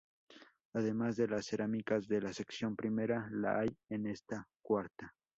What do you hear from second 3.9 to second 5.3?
esta cuarta.